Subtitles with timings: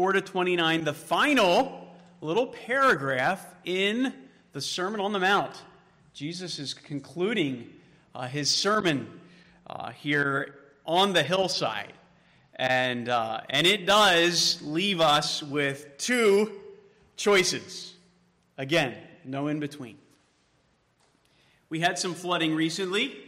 [0.00, 1.86] 4 to 29, the final
[2.22, 4.14] little paragraph in
[4.54, 5.54] the Sermon on the Mount.
[6.14, 7.68] Jesus is concluding
[8.14, 9.06] uh, his sermon
[9.66, 10.54] uh, here
[10.86, 11.92] on the hillside.
[12.56, 16.50] And, uh, and it does leave us with two
[17.18, 17.92] choices.
[18.56, 18.96] Again,
[19.26, 19.98] no in between.
[21.68, 23.18] We had some flooding recently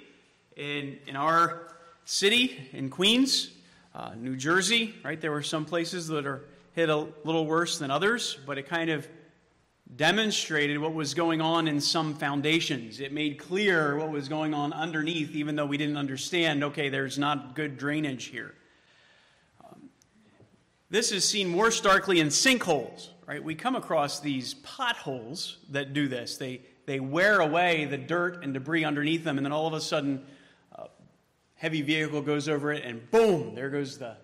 [0.56, 1.74] in, in our
[2.06, 3.50] city, in Queens,
[3.94, 5.20] uh, New Jersey, right?
[5.20, 8.90] There were some places that are hit a little worse than others, but it kind
[8.90, 9.06] of
[9.94, 12.98] demonstrated what was going on in some foundations.
[12.98, 17.18] It made clear what was going on underneath, even though we didn't understand, okay, there's
[17.18, 18.54] not good drainage here.
[19.62, 19.90] Um,
[20.88, 23.42] this is seen more starkly in sinkholes, right?
[23.42, 26.38] We come across these potholes that do this.
[26.38, 29.80] They, they wear away the dirt and debris underneath them, and then all of a
[29.80, 30.24] sudden,
[30.74, 30.88] a
[31.54, 34.16] heavy vehicle goes over it, and boom, there goes the,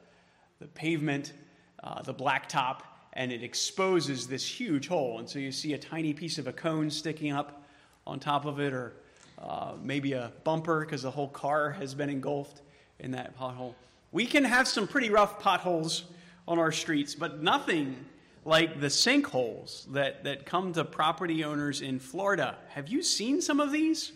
[0.61, 1.35] the pavement,
[1.83, 2.81] uh, the blacktop,
[3.13, 5.19] and it exposes this huge hole.
[5.19, 7.65] And so you see a tiny piece of a cone sticking up
[8.07, 8.95] on top of it, or
[9.41, 12.63] uh, maybe a bumper because the whole car has been engulfed
[12.99, 13.75] in that pothole.
[14.13, 16.05] We can have some pretty rough potholes
[16.47, 18.05] on our streets, but nothing
[18.45, 22.57] like the sinkholes that, that come to property owners in Florida.
[22.69, 24.13] Have you seen some of these?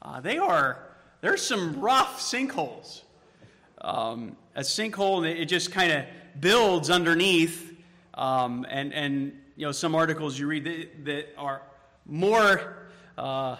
[0.00, 0.86] Uh, they are,
[1.20, 3.02] there's some rough sinkholes.
[3.80, 6.04] Um, a sinkhole, and it just kind of
[6.40, 7.74] builds underneath
[8.14, 11.62] um, and, and, you know, some articles you read that, that are
[12.06, 12.76] more,
[13.18, 13.56] uh,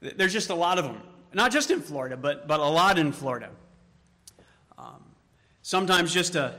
[0.00, 1.00] there's just a lot of them.
[1.32, 3.50] Not just in Florida, but, but a lot in Florida.
[4.76, 5.02] Um,
[5.62, 6.54] sometimes just a,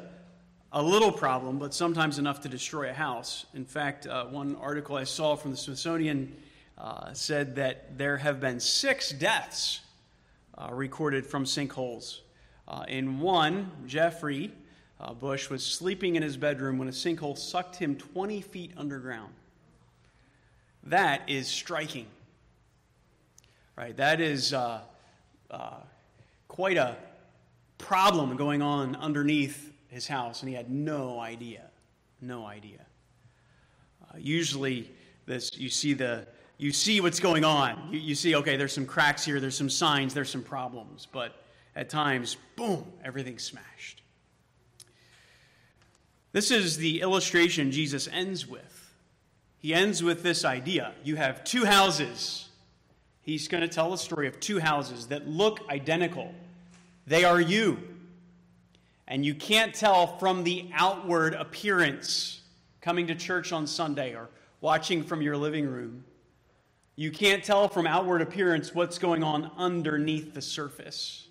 [0.72, 3.46] a little problem, but sometimes enough to destroy a house.
[3.54, 6.36] In fact, uh, one article I saw from the Smithsonian
[6.78, 9.82] uh, said that there have been six deaths
[10.58, 12.20] uh, recorded from sinkholes.
[12.68, 14.52] Uh, in one, Jeffrey,
[15.04, 19.34] uh, Bush was sleeping in his bedroom when a sinkhole sucked him 20 feet underground.
[20.86, 22.08] That is striking.
[23.76, 23.96] Right?
[23.98, 24.82] That is uh,
[25.52, 25.76] uh,
[26.48, 26.96] quite a
[27.78, 31.70] problem going on underneath his house, and he had no idea.
[32.22, 32.86] No idea.
[34.04, 34.90] Uh, usually,
[35.26, 36.26] this you see the
[36.58, 37.90] you see what's going on.
[37.92, 41.44] You, you see, okay, there's some cracks here, there's some signs, there's some problems, but
[41.76, 44.03] at times, boom, everything's smashed.
[46.34, 48.94] This is the illustration Jesus ends with.
[49.60, 52.50] He ends with this idea you have two houses.
[53.22, 56.36] He's going to tell the story of two houses that look identical.
[57.08, 57.80] They are you.
[59.08, 62.42] And you can't tell from the outward appearance
[62.82, 64.30] coming to church on Sunday or
[64.60, 66.04] watching from your living room.
[66.96, 71.28] You can't tell from outward appearance what's going on underneath the surface.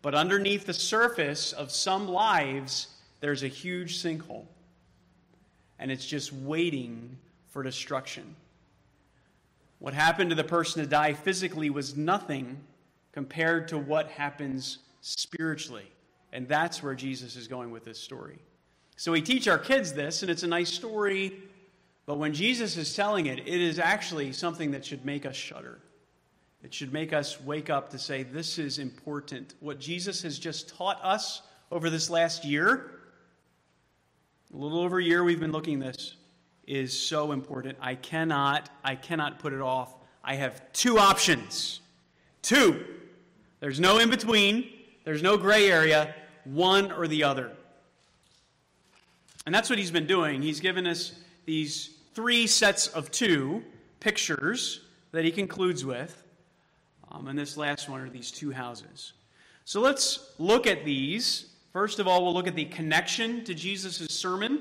[0.00, 2.88] But underneath the surface of some lives,
[3.22, 4.46] there's a huge sinkhole,
[5.78, 7.16] and it's just waiting
[7.50, 8.34] for destruction.
[9.78, 12.58] What happened to the person to die physically was nothing
[13.12, 15.88] compared to what happens spiritually.
[16.32, 18.40] And that's where Jesus is going with this story.
[18.96, 21.32] So we teach our kids this, and it's a nice story,
[22.06, 25.78] but when Jesus is telling it, it is actually something that should make us shudder.
[26.64, 29.54] It should make us wake up to say, This is important.
[29.60, 33.01] What Jesus has just taught us over this last year
[34.52, 36.16] a little over a year we've been looking this
[36.66, 37.78] is so important.
[37.80, 39.94] I cannot, I cannot put it off.
[40.22, 41.80] I have two options.
[42.42, 42.84] Two.
[43.60, 44.68] There's no in between.
[45.04, 46.14] There's no gray area.
[46.44, 47.50] One or the other.
[49.46, 50.42] And that's what he's been doing.
[50.42, 51.12] He's given us
[51.46, 53.64] these three sets of two
[54.00, 56.22] pictures that he concludes with.
[57.10, 59.14] Um, and this last one are these two houses.
[59.64, 64.06] So let's look at these First of all, we'll look at the connection to Jesus'
[64.10, 64.60] sermon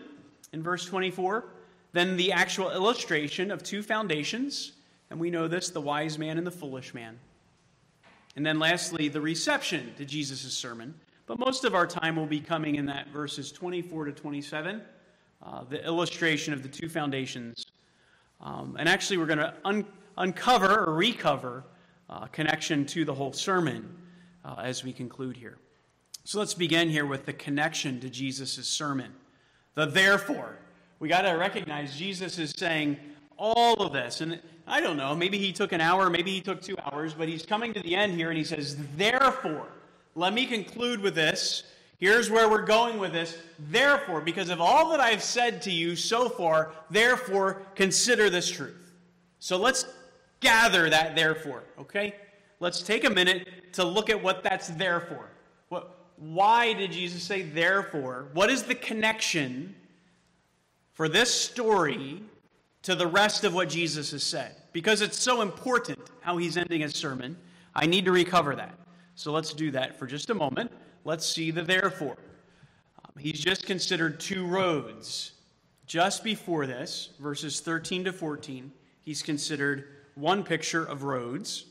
[0.54, 1.44] in verse 24,
[1.92, 4.74] then the actual illustration of two foundations,
[5.10, 7.20] and we know this the wise man and the foolish man.
[8.38, 10.94] And then lastly, the reception to Jesus' sermon.
[11.26, 14.82] But most of our time will be coming in that verses 24 to 27,
[15.44, 17.66] uh, the illustration of the two foundations.
[18.40, 19.86] Um, and actually, we're going to un-
[20.18, 21.66] uncover or recover
[22.10, 23.98] uh, connection to the whole sermon
[24.46, 25.58] uh, as we conclude here.
[26.24, 29.14] So let's begin here with the connection to Jesus' sermon.
[29.76, 30.58] The therefore.
[31.00, 32.98] We got to recognize Jesus is saying
[33.38, 34.22] all of this.
[34.22, 37.28] And I don't know, maybe he took an hour, maybe he took two hours, but
[37.28, 39.68] he's coming to the end here and he says, Therefore,
[40.16, 41.64] let me conclude with this.
[41.98, 43.38] Here's where we're going with this.
[43.60, 48.94] Therefore, because of all that I've said to you so far, therefore, consider this truth.
[49.40, 49.86] So let's
[50.40, 52.16] gather that therefore, okay?
[52.60, 55.30] Let's take a minute to look at what that's there for.
[55.70, 58.30] What, why did Jesus say therefore?
[58.34, 59.76] What is the connection
[60.94, 62.22] for this story
[62.84, 64.56] to the rest of what Jesus has said.
[64.74, 67.38] Because it's so important how he's ending his sermon,
[67.76, 68.74] I need to recover that.
[69.16, 70.72] So let's do that for just a moment.
[71.04, 72.18] Let's see the therefore.
[73.04, 75.34] Um, he's just considered two roads.
[75.86, 78.72] Just before this, verses 13 to 14,
[79.02, 81.66] he's considered one picture of roads,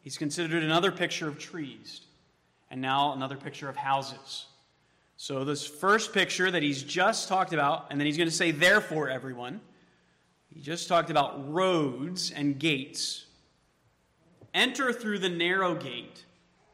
[0.00, 2.02] he's considered another picture of trees,
[2.74, 4.46] and now another picture of houses.
[5.16, 8.50] So, this first picture that he's just talked about, and then he's going to say,
[8.50, 9.60] therefore, everyone,
[10.48, 13.26] he just talked about roads and gates.
[14.52, 16.24] Enter through the narrow gate,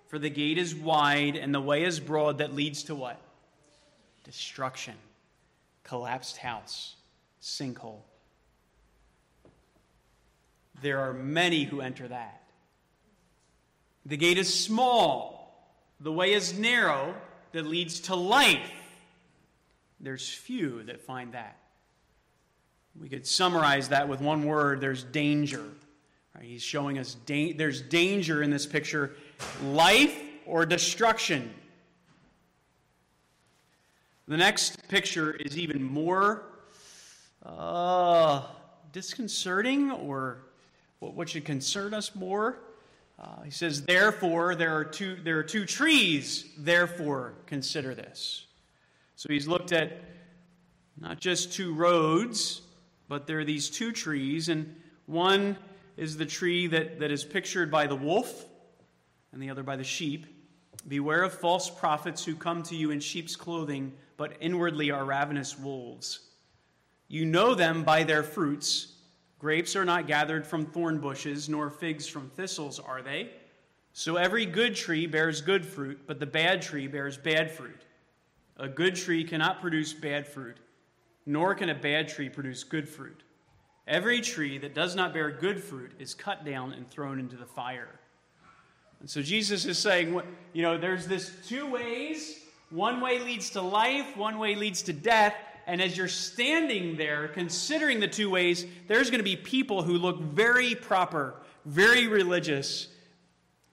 [0.09, 3.21] for the gate is wide and the way is broad that leads to what?
[4.25, 4.95] Destruction,
[5.85, 6.97] collapsed house,
[7.43, 8.01] sinkhole.
[10.81, 12.41] There are many who enter that.
[14.07, 15.40] The gate is small,
[16.01, 17.15] the way is narrow
[17.53, 18.73] that leads to life.
[20.01, 21.59] There's few that find that.
[22.99, 25.65] We could summarize that with one word there's danger.
[26.35, 26.45] Right?
[26.45, 29.17] He's showing us da- there's danger in this picture
[29.63, 31.53] life or destruction.
[34.27, 36.45] The next picture is even more
[37.45, 38.43] uh,
[38.93, 40.39] disconcerting, or
[41.01, 42.59] what should concern us more.
[43.21, 48.47] Uh, he says, Therefore, there are, two, there are two trees, therefore, consider this.
[49.17, 50.01] So he's looked at
[50.99, 52.63] not just two roads,
[53.09, 54.75] but there are these two trees, and
[55.07, 55.57] one
[55.97, 58.47] is the tree that, that is pictured by the wolf,
[59.33, 60.27] and the other by the sheep.
[60.89, 65.59] Beware of false prophets who come to you in sheep's clothing, but inwardly are ravenous
[65.59, 66.21] wolves.
[67.09, 68.95] You know them by their fruits.
[69.41, 73.31] Grapes are not gathered from thorn bushes, nor figs from thistles, are they?
[73.93, 77.83] So every good tree bears good fruit, but the bad tree bears bad fruit.
[78.59, 80.59] A good tree cannot produce bad fruit
[81.27, 83.23] nor can a bad tree produce good fruit.
[83.87, 87.47] Every tree that does not bear good fruit is cut down and thrown into the
[87.47, 88.01] fire.
[89.01, 90.21] And so Jesus is saying,
[90.53, 92.41] you know, there's this two ways.
[92.71, 95.35] One way leads to life, one way leads to death.
[95.71, 99.99] And as you're standing there considering the two ways, there's going to be people who
[99.99, 102.89] look very proper, very religious,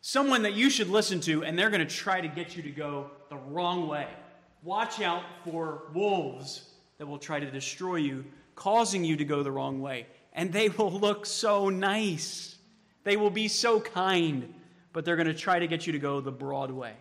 [0.02, 2.70] someone that you should listen to, and they're going to try to get you to
[2.70, 4.06] go the wrong way.
[4.62, 9.52] Watch out for wolves that will try to destroy you, causing you to go the
[9.52, 10.06] wrong way.
[10.34, 12.58] And they will look so nice.
[13.06, 14.54] They will be so kind,
[14.94, 16.94] but they're going to try to get you to go the broad way.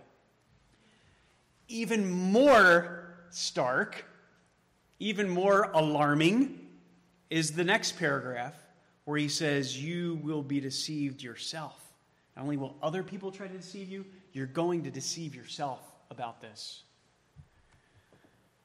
[1.69, 4.07] Even more stark,
[4.99, 6.59] even more alarming
[7.31, 8.55] is the next paragraph
[9.05, 11.81] where he says, You will be deceived yourself.
[12.37, 16.41] Not only will other people try to deceive you, you're going to deceive yourself about
[16.41, 16.83] this.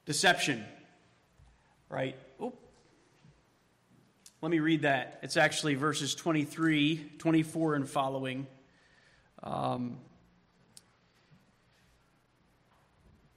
[0.06, 0.66] Deception
[1.92, 2.16] right?
[2.42, 2.56] Oop.
[4.42, 5.19] Let me read that.
[5.22, 8.48] It's actually verses 23, 24, and following.
[9.44, 9.98] Um,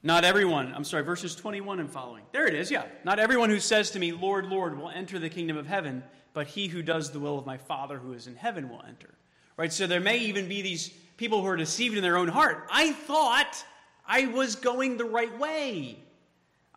[0.05, 2.25] not everyone, I'm sorry, verses 21 and following.
[2.31, 2.85] There it is, yeah.
[3.05, 6.05] Not everyone who says to me, Lord, Lord, will enter the kingdom of heaven,
[6.35, 9.15] but he who does the will of my Father who is in heaven will enter.
[9.56, 9.73] Right?
[9.73, 12.69] So there may even be these people who are deceived in their own heart.
[12.71, 13.65] I thought
[14.06, 15.97] I was going the right way.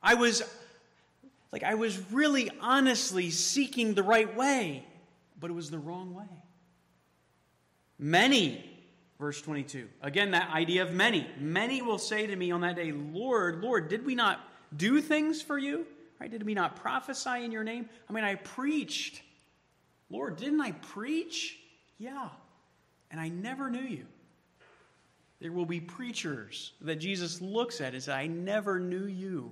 [0.01, 0.41] I was
[1.51, 4.85] like I was really honestly seeking the right way,
[5.37, 6.23] but it was the wrong way.
[7.99, 8.63] Many,
[9.19, 9.87] verse 22.
[10.01, 11.27] Again, that idea of many.
[11.39, 14.39] Many will say to me on that day, Lord, Lord, did we not
[14.75, 15.85] do things for you?
[16.19, 16.31] Right?
[16.31, 17.87] Did we not prophesy in your name?
[18.09, 19.21] I mean, I preached.
[20.09, 21.57] Lord, didn't I preach?
[21.97, 22.29] Yeah.
[23.11, 24.05] And I never knew you.
[25.39, 29.51] There will be preachers that Jesus looks at and says, I never knew you.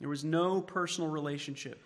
[0.00, 1.82] There was no personal relationship.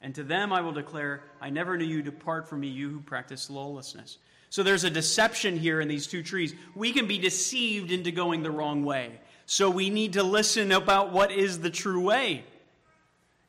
[0.00, 2.02] And to them I will declare, I never knew you.
[2.02, 4.18] Depart from me, you who practice lawlessness.
[4.50, 6.54] So there's a deception here in these two trees.
[6.74, 9.20] We can be deceived into going the wrong way.
[9.46, 12.44] So we need to listen about what is the true way.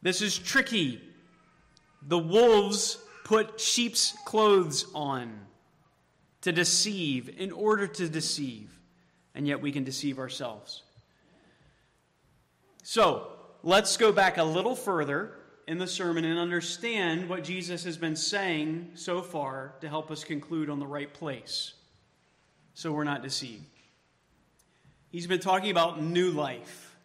[0.02, 1.02] This is tricky.
[2.08, 5.40] The wolves put sheep's clothes on
[6.42, 8.80] to deceive, in order to deceive.
[9.36, 10.84] And yet we can deceive ourselves.
[12.84, 13.28] So,
[13.62, 15.39] let's go back a little further
[15.70, 20.24] in the sermon and understand what Jesus has been saying so far to help us
[20.24, 21.74] conclude on the right place
[22.74, 23.64] so we're not deceived.
[25.12, 26.98] He's been talking about new life,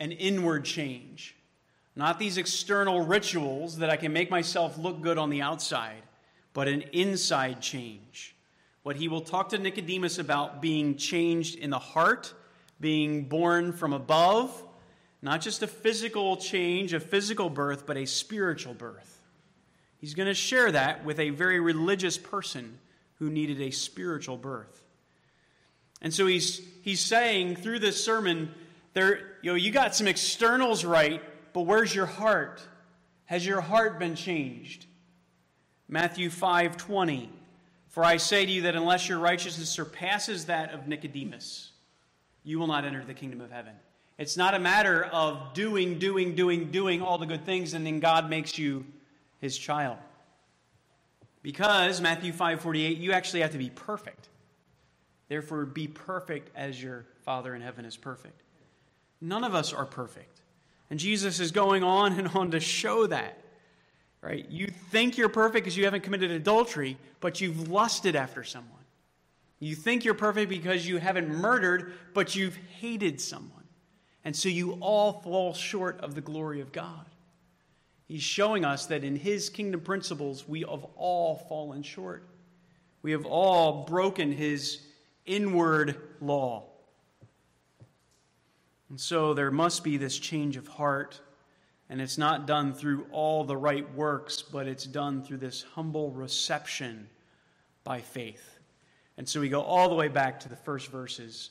[0.00, 1.34] an inward change,
[1.96, 6.02] not these external rituals that I can make myself look good on the outside,
[6.52, 8.36] but an inside change.
[8.82, 12.34] What he will talk to Nicodemus about being changed in the heart,
[12.80, 14.62] being born from above
[15.24, 19.22] not just a physical change, a physical birth, but a spiritual birth.
[19.96, 22.78] He's going to share that with a very religious person
[23.14, 24.84] who needed a spiritual birth.
[26.02, 28.54] And so he's, he's saying through this sermon,
[28.92, 31.22] there, you know, you got some externals right,
[31.54, 32.60] but where's your heart?
[33.24, 34.84] Has your heart been changed?
[35.88, 37.28] Matthew 5:20
[37.88, 41.72] For I say to you that unless your righteousness surpasses that of Nicodemus,
[42.42, 43.72] you will not enter the kingdom of heaven.
[44.18, 48.00] It's not a matter of doing, doing, doing, doing all the good things and then
[48.00, 48.86] God makes you
[49.40, 49.98] his child.
[51.42, 54.28] Because Matthew 5:48, you actually have to be perfect.
[55.28, 58.42] Therefore be perfect as your Father in heaven is perfect.
[59.20, 60.40] None of us are perfect.
[60.90, 63.38] And Jesus is going on and on to show that.
[64.20, 64.48] Right?
[64.48, 68.70] You think you're perfect because you haven't committed adultery, but you've lusted after someone.
[69.58, 73.63] You think you're perfect because you haven't murdered, but you've hated someone.
[74.24, 77.04] And so you all fall short of the glory of God.
[78.06, 82.26] He's showing us that in his kingdom principles, we have all fallen short.
[83.02, 84.80] We have all broken his
[85.26, 86.64] inward law.
[88.88, 91.20] And so there must be this change of heart.
[91.90, 96.10] And it's not done through all the right works, but it's done through this humble
[96.12, 97.08] reception
[97.84, 98.58] by faith.
[99.16, 101.50] And so we go all the way back to the first verses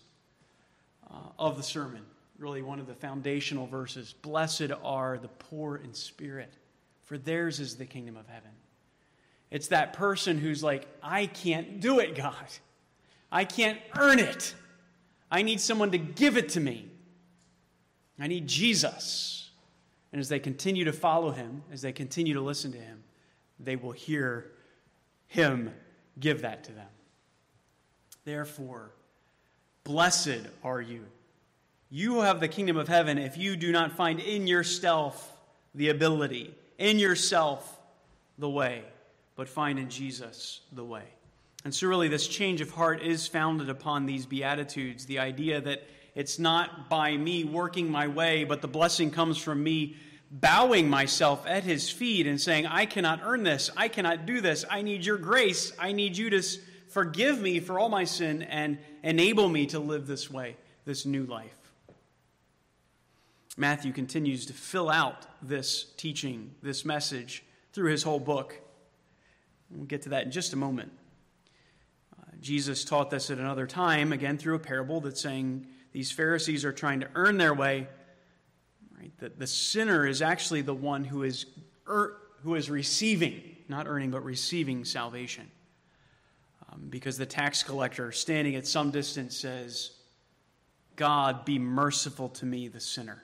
[1.10, 2.02] uh, of the sermon,
[2.44, 4.14] really one of the foundational verses.
[4.22, 6.54] Blessed are the poor in spirit,
[7.06, 8.52] for theirs is the kingdom of heaven.
[9.50, 12.36] It's that person who's like, I can't do it, God.
[13.32, 14.54] I can't earn it.
[15.32, 16.90] I need someone to give it to me.
[18.20, 19.50] I need Jesus.
[20.12, 23.04] And as they continue to follow him, as they continue to listen to him,
[23.60, 24.52] they will hear
[25.28, 25.74] him
[26.20, 26.90] give that to them.
[28.26, 28.92] Therefore,
[29.84, 31.06] blessed are you.
[31.96, 35.32] You have the kingdom of heaven if you do not find in yourself
[35.76, 37.80] the ability, in yourself
[38.40, 38.82] the way,
[39.36, 41.04] but find in Jesus the way.
[41.64, 45.84] And so, really, this change of heart is founded upon these Beatitudes the idea that
[46.16, 49.96] it's not by me working my way, but the blessing comes from me
[50.32, 53.70] bowing myself at his feet and saying, I cannot earn this.
[53.78, 54.66] I cannot do this.
[54.68, 55.72] I need your grace.
[55.78, 56.42] I need you to
[56.88, 61.26] forgive me for all my sin and enable me to live this way, this new
[61.26, 61.63] life.
[63.56, 68.60] Matthew continues to fill out this teaching, this message, through his whole book.
[69.70, 70.92] We'll get to that in just a moment.
[72.18, 76.66] Uh, Jesus taught this at another time, again through a parable that's saying, these Pharisees
[76.66, 77.88] are trying to earn their way.
[78.98, 79.12] Right?
[79.20, 81.46] That the sinner is actually the one who is,
[81.88, 85.50] er, who is receiving, not earning, but receiving salvation.
[86.72, 89.92] Um, because the tax collector, standing at some distance, says,
[90.96, 93.24] God, be merciful to me, the sinner.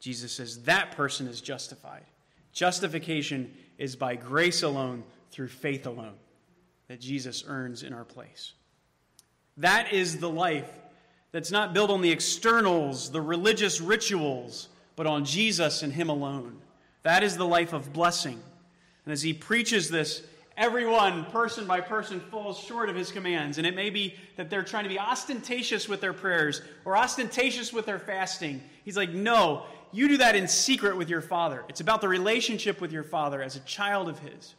[0.00, 2.04] Jesus says that person is justified.
[2.52, 6.14] Justification is by grace alone, through faith alone,
[6.88, 8.54] that Jesus earns in our place.
[9.58, 10.70] That is the life
[11.32, 16.58] that's not built on the externals, the religious rituals, but on Jesus and Him alone.
[17.02, 18.40] That is the life of blessing.
[19.04, 20.22] And as He preaches this,
[20.56, 23.58] everyone, person by person, falls short of His commands.
[23.58, 27.72] And it may be that they're trying to be ostentatious with their prayers or ostentatious
[27.72, 28.62] with their fasting.
[28.84, 31.64] He's like, no, you do that in secret with your Father.
[31.68, 34.54] It's about the relationship with your Father as a child of His.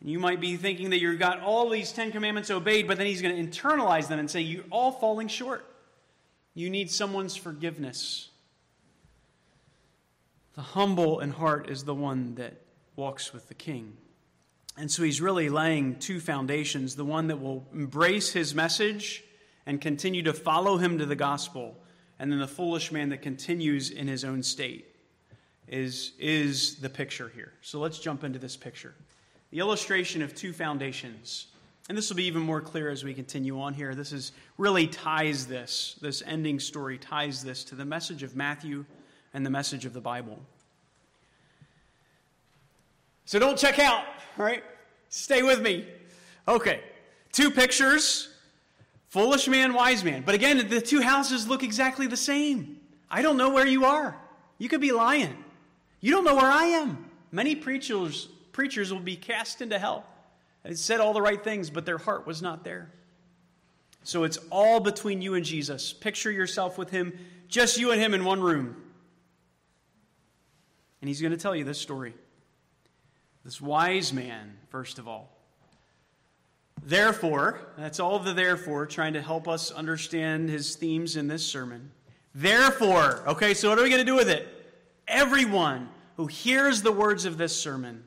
[0.00, 3.06] And you might be thinking that you've got all these Ten Commandments obeyed, but then
[3.06, 5.64] he's going to internalize them and say, You're all falling short.
[6.54, 8.30] You need someone's forgiveness.
[10.54, 12.54] The humble in heart is the one that
[12.96, 13.98] walks with the king.
[14.78, 19.22] And so he's really laying two foundations the one that will embrace his message
[19.66, 21.76] and continue to follow him to the gospel,
[22.18, 24.86] and then the foolish man that continues in his own state
[25.68, 27.52] is, is the picture here.
[27.60, 28.94] So let's jump into this picture
[29.52, 31.46] the illustration of two foundations.
[31.88, 33.94] And this will be even more clear as we continue on here.
[33.94, 38.84] This is really ties this, this ending story ties this to the message of Matthew
[39.34, 40.40] and the message of the Bible.
[43.24, 44.04] So don't check out,
[44.36, 44.64] all right?
[45.10, 45.86] Stay with me.
[46.48, 46.80] Okay,
[47.32, 48.35] two pictures
[49.08, 50.22] foolish man, wise man.
[50.24, 52.80] But again, the two houses look exactly the same.
[53.10, 54.16] I don't know where you are.
[54.58, 55.36] You could be lying.
[56.00, 57.06] You don't know where I am.
[57.30, 60.06] Many preachers preachers will be cast into hell.
[60.62, 62.90] They said all the right things, but their heart was not there.
[64.02, 65.92] So it's all between you and Jesus.
[65.92, 68.74] Picture yourself with him, just you and him in one room.
[71.02, 72.14] And he's going to tell you this story.
[73.44, 75.35] This wise man, first of all.
[76.86, 81.90] Therefore, that's all the therefore, trying to help us understand his themes in this sermon.
[82.32, 84.46] Therefore, okay, so what are we going to do with it?
[85.08, 88.04] Everyone who hears the words of this sermon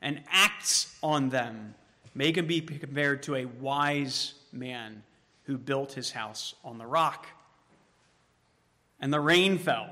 [0.00, 1.74] and acts on them
[2.14, 5.02] may can be compared to a wise man
[5.42, 7.26] who built his house on the rock.
[9.00, 9.90] And the rain fell,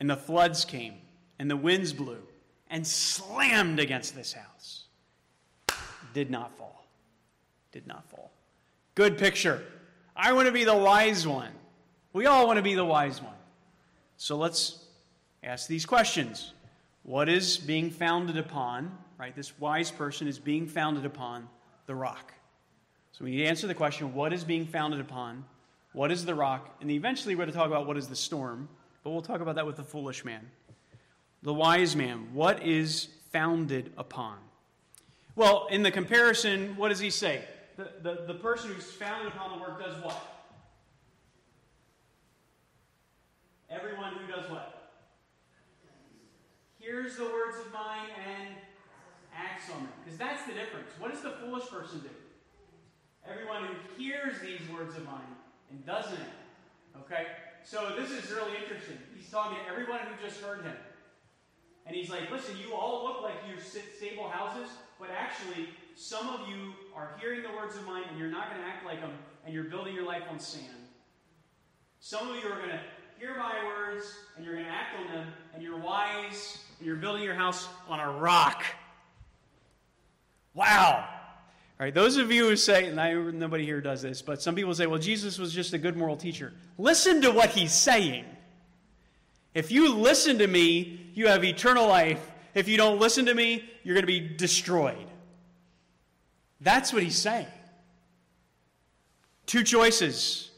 [0.00, 0.96] and the floods came,
[1.38, 2.20] and the winds blew,
[2.68, 4.84] and slammed against this house.
[6.12, 6.83] Did not fall.
[7.74, 8.30] Did not fall.
[8.94, 9.60] Good picture.
[10.14, 11.50] I want to be the wise one.
[12.12, 13.34] We all want to be the wise one.
[14.16, 14.78] So let's
[15.42, 16.52] ask these questions.
[17.02, 19.34] What is being founded upon, right?
[19.34, 21.48] This wise person is being founded upon
[21.86, 22.32] the rock.
[23.10, 25.44] So we need to answer the question what is being founded upon?
[25.94, 26.76] What is the rock?
[26.80, 28.68] And eventually we're going to talk about what is the storm,
[29.02, 30.48] but we'll talk about that with the foolish man.
[31.42, 34.36] The wise man, what is founded upon?
[35.34, 37.42] Well, in the comparison, what does he say?
[37.76, 40.34] The, the, the person who's founded upon the work does what?
[43.68, 44.92] Everyone who does what?
[46.78, 48.54] Hears the words of mine and
[49.36, 49.92] acts on them.
[50.04, 50.90] Because that's the difference.
[50.98, 52.10] What does the foolish person do?
[53.28, 55.34] Everyone who hears these words of mine
[55.70, 56.18] and doesn't.
[57.00, 57.26] Okay?
[57.64, 58.98] So this is really interesting.
[59.16, 60.76] He's talking to everyone who just heard him.
[61.86, 66.48] And he's like, listen, you all look like you're stable houses, but actually, some of
[66.48, 69.12] you are hearing the words of mine and you're not going to act like them,
[69.44, 70.64] and you're building your life on sand.
[72.00, 72.80] Some of you are going to
[73.18, 74.04] hear my words
[74.36, 77.68] and you're going to act on them, and you're wise, and you're building your house
[77.88, 78.64] on a rock.
[80.54, 81.08] Wow.
[81.80, 84.54] All right, those of you who say, and I, nobody here does this, but some
[84.54, 86.52] people say, well, Jesus was just a good moral teacher.
[86.78, 88.24] Listen to what he's saying.
[89.54, 92.30] If you listen to me, you have eternal life.
[92.54, 95.06] If you don't listen to me, you're going to be destroyed.
[96.64, 97.46] That's what he's saying.
[99.46, 100.50] Two choices.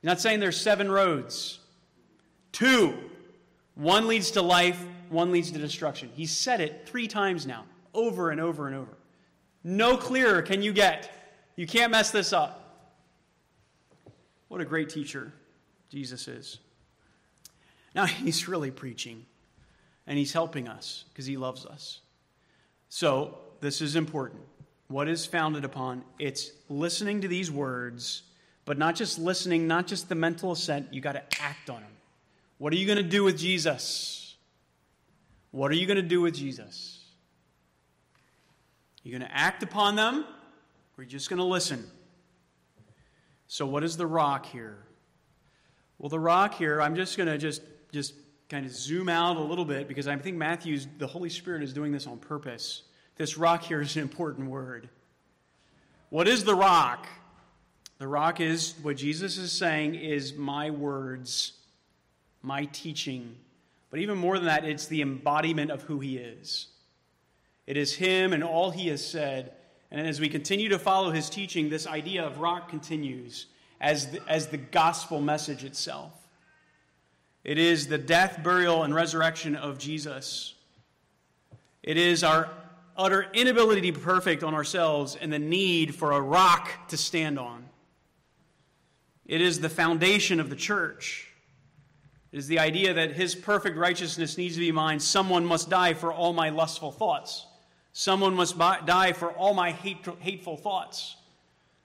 [0.00, 1.58] He's not saying there's seven roads.
[2.52, 2.96] Two.
[3.74, 6.10] One leads to life, one leads to destruction.
[6.14, 8.96] He said it three times now, over and over and over.
[9.64, 11.10] No clearer can you get.
[11.56, 12.58] You can't mess this up.
[14.48, 15.32] What a great teacher
[15.90, 16.58] Jesus is.
[17.94, 19.26] Now, he's really preaching,
[20.06, 22.00] and he's helping us because he loves us.
[22.88, 24.42] So, this is important.
[24.92, 26.04] What is founded upon?
[26.18, 28.24] It's listening to these words,
[28.66, 31.90] but not just listening, not just the mental assent, you got to act on them.
[32.58, 34.36] What are you going to do with Jesus?
[35.50, 37.02] What are you going to do with Jesus?
[39.02, 40.26] You're going to act upon them,
[40.98, 41.90] or you're just going to listen.
[43.48, 44.76] So, what is the rock here?
[45.96, 48.12] Well, the rock here, I'm just going to just, just
[48.50, 51.72] kind of zoom out a little bit because I think Matthew's, the Holy Spirit is
[51.72, 52.82] doing this on purpose.
[53.22, 54.88] This rock here is an important word.
[56.10, 57.06] What is the rock?
[57.98, 61.52] The rock is what Jesus is saying is my words,
[62.42, 63.36] my teaching.
[63.90, 66.66] But even more than that, it's the embodiment of who he is.
[67.68, 69.52] It is Him and all He has said.
[69.92, 73.46] And as we continue to follow His teaching, this idea of rock continues
[73.80, 76.10] as the, as the gospel message itself.
[77.44, 80.54] It is the death, burial, and resurrection of Jesus.
[81.84, 82.48] It is our
[82.96, 87.38] utter inability to be perfect on ourselves and the need for a rock to stand
[87.38, 87.64] on.
[89.26, 91.28] It is the foundation of the church.
[92.32, 95.00] It is the idea that his perfect righteousness needs to be mine.
[95.00, 97.46] Someone must die for all my lustful thoughts.
[97.92, 101.16] Someone must die for all my hateful thoughts.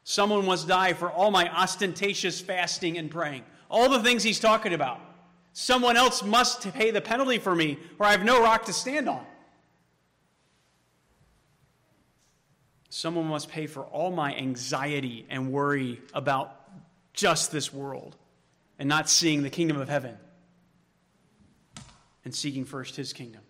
[0.04, 3.44] Someone must die for all my ostentatious fasting and praying.
[3.70, 5.02] All the things he's talking about.
[5.52, 9.10] Someone else must pay the penalty for me, or I have no rock to stand
[9.10, 9.26] on.
[12.98, 16.52] Someone must pay for all my anxiety and worry about
[17.14, 18.16] just this world
[18.80, 20.18] and not seeing the kingdom of heaven
[22.26, 23.42] and seeking first his kingdom.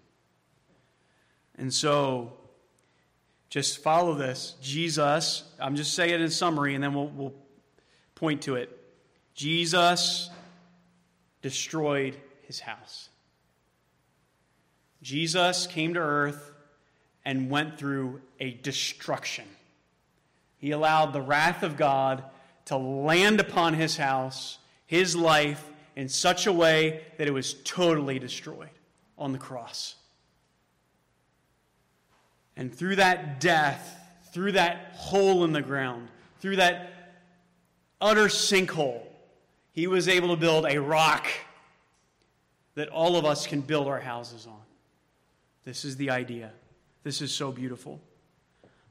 [1.58, 2.34] And so
[3.50, 4.56] just follow this.
[4.62, 7.34] Jesus, I'm just saying it in summary, and then we'll, we'll
[8.16, 8.78] point to it.
[9.34, 10.30] Jesus
[11.42, 13.08] destroyed his house.
[15.02, 16.52] Jesus came to earth
[17.28, 19.44] and went through a destruction.
[20.60, 22.24] He allowed the wrath of God
[22.66, 28.18] to land upon his house, his life, in such a way that it was totally
[28.18, 28.70] destroyed
[29.18, 29.96] on the cross.
[32.56, 34.00] And through that death,
[34.32, 36.08] through that hole in the ground,
[36.40, 37.18] through that
[38.00, 39.02] utter sinkhole,
[39.74, 41.28] he was able to build a rock
[42.76, 44.62] that all of us can build our houses on.
[45.66, 46.54] This is the idea.
[47.08, 48.02] This is so beautiful.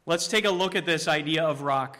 [0.06, 1.98] Let's take a look at this idea of rock.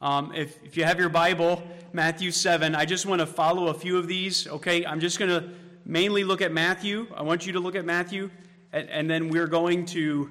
[0.00, 1.60] Um, if, if you have your Bible,
[1.92, 4.86] Matthew 7, I just want to follow a few of these, okay?
[4.86, 5.50] I'm just going to
[5.84, 7.08] mainly look at Matthew.
[7.12, 8.30] I want you to look at Matthew,
[8.72, 10.30] and, and then we're going to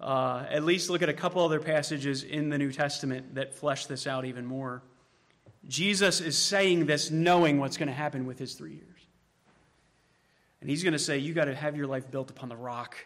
[0.00, 3.86] uh, at least look at a couple other passages in the New Testament that flesh
[3.86, 4.80] this out even more.
[5.66, 9.06] Jesus is saying this knowing what's going to happen with his three years.
[10.60, 12.96] And he's going to say, You got to have your life built upon the rock.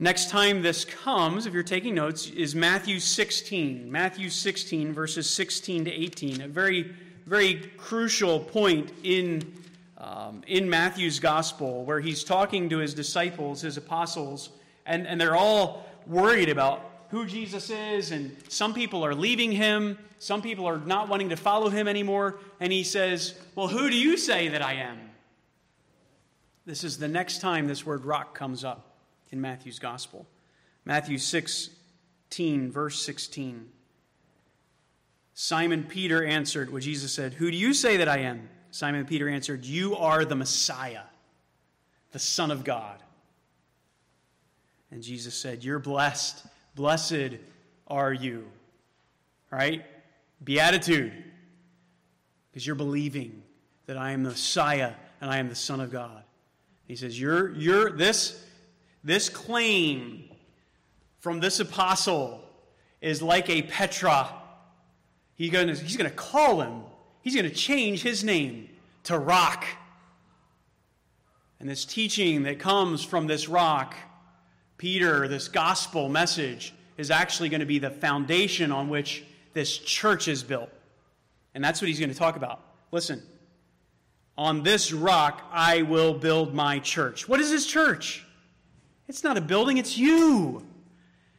[0.00, 3.90] Next time this comes, if you're taking notes, is Matthew 16.
[3.90, 6.40] Matthew 16, verses 16 to 18.
[6.40, 6.92] A very,
[7.26, 9.54] very crucial point in,
[9.98, 14.50] um, in Matthew's gospel where he's talking to his disciples, his apostles,
[14.84, 19.96] and, and they're all worried about who Jesus is, and some people are leaving him,
[20.18, 23.96] some people are not wanting to follow him anymore, and he says, Well, who do
[23.96, 24.98] you say that I am?
[26.66, 28.93] This is the next time this word rock comes up
[29.34, 30.26] in Matthew's gospel.
[30.84, 33.68] Matthew 16, verse 16.
[35.34, 38.48] Simon Peter answered, what Jesus said, Who do you say that I am?
[38.70, 41.02] Simon Peter answered, You are the Messiah,
[42.12, 43.02] the Son of God.
[44.90, 47.38] And Jesus said, You're blessed Blessed
[47.86, 48.46] are you.
[49.50, 49.84] Right?
[50.42, 51.12] Beatitude.
[52.50, 53.42] Because you're believing
[53.86, 56.22] that I am the Messiah and I am the Son of God.
[56.86, 58.44] He says, You're, you're this,
[59.04, 60.24] this claim
[61.20, 62.40] from this apostle
[63.00, 64.32] is like a Petra.
[65.36, 66.82] He's going to, he's going to call him,
[67.20, 68.70] he's going to change his name
[69.04, 69.66] to Rock.
[71.60, 73.94] And this teaching that comes from this rock
[74.76, 80.28] Peter, this gospel message, is actually going to be the foundation on which this church
[80.28, 80.68] is built.
[81.54, 82.60] And that's what he's going to talk about.
[82.90, 83.22] Listen,
[84.36, 87.28] on this rock I will build my church.
[87.28, 88.24] What is this church?
[89.08, 90.64] It's not a building, it's you.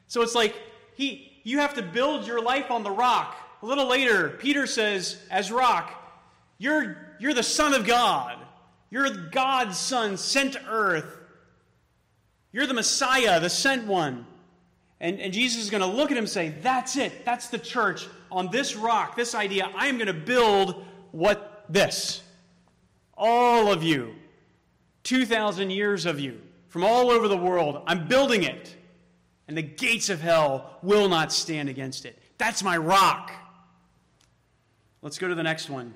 [0.07, 0.55] So it's like
[0.95, 3.37] he you have to build your life on the rock.
[3.61, 5.91] A little later, Peter says, as rock,
[6.57, 8.37] you're, you're the Son of God.
[8.89, 11.05] You're God's Son sent to earth.
[12.51, 14.25] You're the Messiah, the sent one.
[14.99, 17.25] And, and Jesus is going to look at him and say, That's it.
[17.25, 18.07] That's the church.
[18.31, 22.23] On this rock, this idea, I am going to build what this.
[23.17, 24.15] All of you,
[25.03, 26.41] 2,000 years of you,
[26.75, 28.75] from all over the world, I'm building it.
[29.47, 32.21] And the gates of hell will not stand against it.
[32.37, 33.31] That's my rock.
[35.01, 35.93] Let's go to the next one.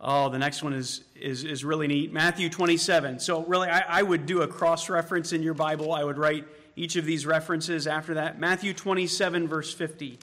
[0.00, 2.10] Oh, the next one is, is, is really neat.
[2.10, 3.20] Matthew 27.
[3.20, 5.92] So, really, I, I would do a cross reference in your Bible.
[5.92, 8.40] I would write each of these references after that.
[8.40, 10.18] Matthew 27, verse 50.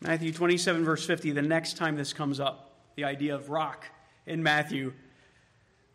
[0.00, 3.84] Matthew 27, verse 50, the next time this comes up, the idea of rock
[4.26, 4.92] in Matthew.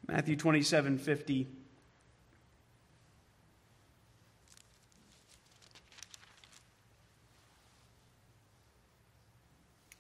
[0.10, 1.48] Matthew 27, 50.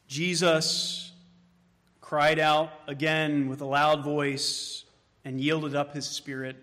[0.07, 1.11] Jesus
[1.99, 4.85] cried out again with a loud voice
[5.25, 6.55] and yielded up his spirit.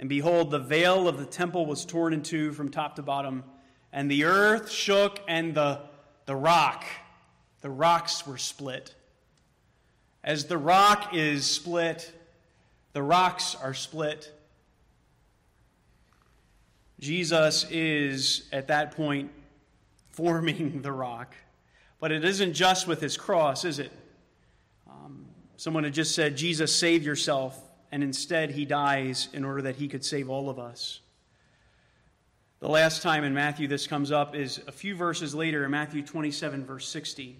[0.00, 3.44] And behold, the veil of the temple was torn in two from top to bottom,
[3.92, 5.80] and the earth shook, and the,
[6.26, 6.84] the rock,
[7.60, 8.92] the rocks were split.
[10.24, 12.10] As the rock is split,
[12.92, 14.32] the rocks are split.
[16.98, 19.30] Jesus is, at that point,
[20.10, 21.36] forming the rock.
[22.04, 23.90] But it isn't just with his cross, is it?
[24.86, 25.24] Um,
[25.56, 27.58] someone had just said, Jesus, save yourself.
[27.90, 31.00] And instead, he dies in order that he could save all of us.
[32.60, 36.02] The last time in Matthew this comes up is a few verses later in Matthew
[36.02, 37.38] 27, verse 60.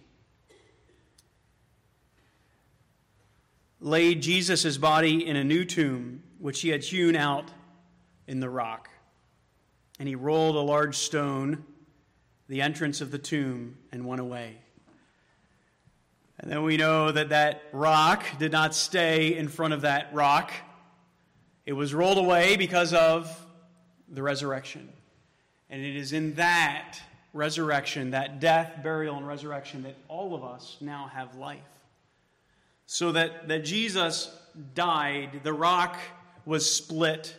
[3.81, 7.51] Laid Jesus' body in a new tomb, which he had hewn out
[8.27, 8.89] in the rock.
[9.99, 11.67] And he rolled a large stone
[12.49, 14.59] the entrance of the tomb and went away.
[16.39, 20.53] And then we know that that rock did not stay in front of that rock.
[21.65, 23.47] It was rolled away because of
[24.09, 24.89] the resurrection.
[25.71, 26.99] And it is in that
[27.33, 31.61] resurrection, that death, burial, and resurrection, that all of us now have life.
[32.87, 34.31] So that, that Jesus
[34.75, 35.97] died, the rock
[36.45, 37.35] was split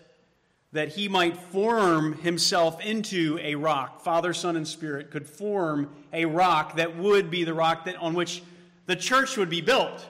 [0.75, 4.01] that he might form himself into a rock.
[4.01, 8.13] Father, Son, and Spirit could form a rock that would be the rock that, on
[8.13, 8.43] which
[8.85, 10.05] the church would be built.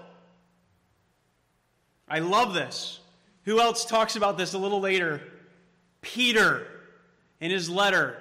[2.08, 2.99] I love this.
[3.43, 5.21] Who else talks about this a little later?
[6.01, 6.65] Peter
[7.39, 8.17] in his letter.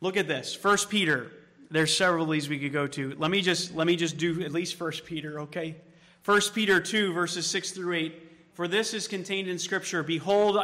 [0.00, 0.54] Look at this.
[0.54, 1.32] First Peter.
[1.72, 3.16] There's several of these we could go to.
[3.18, 5.74] Let me just let me just do at least First Peter, okay?
[6.22, 8.23] First Peter 2, verses 6 through 8.
[8.54, 10.56] For this is contained in Scripture Behold,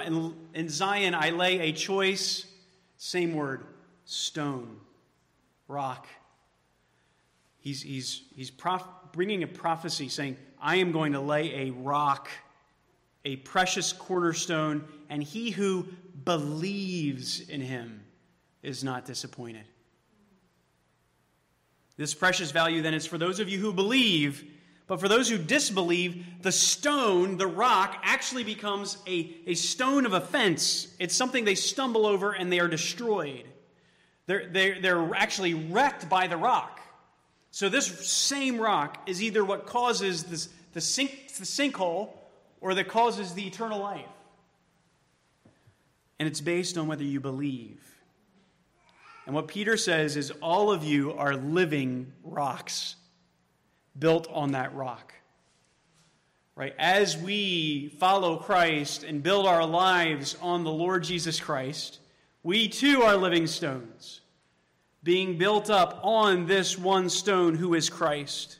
[0.54, 2.46] in, Zion I lay a choice,
[2.96, 3.64] same word,
[4.04, 4.78] stone,
[5.66, 6.06] rock.
[7.58, 12.28] He's, he's, he's prof- bringing a prophecy saying, I am going to lay a rock,
[13.24, 15.86] a precious cornerstone, and he who
[16.24, 18.04] believes in him
[18.62, 19.64] is not disappointed.
[21.96, 24.44] This precious value then is for those of you who believe,
[24.90, 30.14] but for those who disbelieve, the stone, the rock, actually becomes a, a stone of
[30.14, 30.88] offense.
[30.98, 33.44] It's something they stumble over and they are destroyed.
[34.26, 36.80] They're, they're, they're actually wrecked by the rock.
[37.52, 42.08] So, this same rock is either what causes this, the, sink, the sinkhole
[42.60, 44.02] or that causes the eternal life.
[46.18, 47.80] And it's based on whether you believe.
[49.24, 52.96] And what Peter says is all of you are living rocks
[53.98, 55.14] built on that rock.
[56.54, 56.74] Right?
[56.78, 62.00] As we follow Christ and build our lives on the Lord Jesus Christ,
[62.42, 64.20] we too are living stones
[65.02, 68.58] being built up on this one stone who is Christ,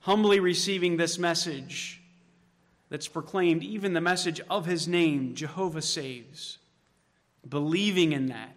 [0.00, 2.00] humbly receiving this message
[2.88, 6.58] that's proclaimed, even the message of his name, Jehovah saves,
[7.46, 8.56] believing in that.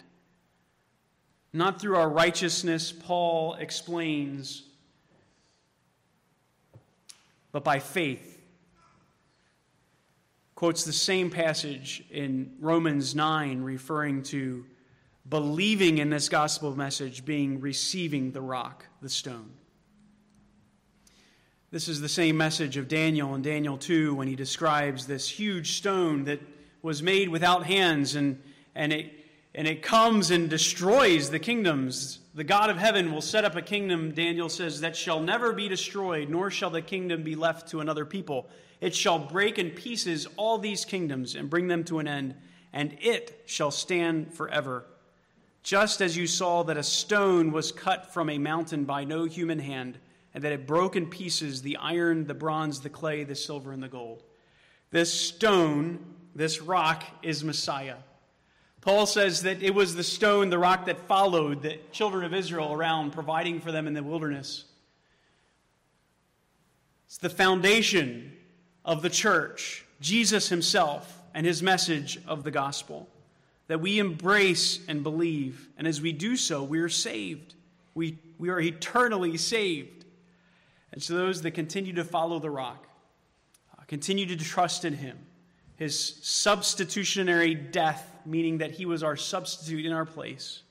[1.51, 4.63] Not through our righteousness, Paul explains,
[7.51, 8.39] but by faith.
[10.55, 14.65] Quotes the same passage in Romans 9, referring to
[15.27, 19.51] believing in this gospel message being receiving the rock, the stone.
[21.71, 25.77] This is the same message of Daniel in Daniel 2 when he describes this huge
[25.77, 26.41] stone that
[26.81, 28.41] was made without hands and,
[28.75, 29.13] and, it,
[29.55, 32.19] and it comes and destroys the kingdoms.
[32.33, 35.67] The God of heaven will set up a kingdom, Daniel says, that shall never be
[35.67, 38.49] destroyed, nor shall the kingdom be left to another people.
[38.79, 42.35] It shall break in pieces all these kingdoms and bring them to an end,
[42.71, 44.85] and it shall stand forever.
[45.61, 49.59] Just as you saw that a stone was cut from a mountain by no human
[49.59, 49.99] hand,
[50.33, 53.83] and that it broke in pieces the iron, the bronze, the clay, the silver, and
[53.83, 54.23] the gold.
[54.89, 55.99] This stone,
[56.33, 57.97] this rock, is Messiah.
[58.81, 62.73] Paul says that it was the stone, the rock that followed the children of Israel
[62.73, 64.65] around, providing for them in the wilderness.
[67.05, 68.35] It's the foundation
[68.83, 73.07] of the church, Jesus himself and his message of the gospel
[73.67, 75.69] that we embrace and believe.
[75.77, 77.53] And as we do so, we are saved.
[77.93, 80.05] We, we are eternally saved.
[80.91, 82.85] And so, those that continue to follow the rock,
[83.77, 85.17] uh, continue to trust in him,
[85.81, 90.61] his substitutionary death, meaning that he was our substitute in our place,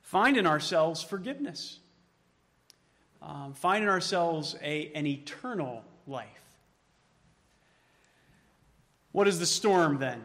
[0.00, 1.78] find in ourselves forgiveness,
[3.22, 6.26] um, find in ourselves a, an eternal life.
[9.12, 10.20] What is the storm then?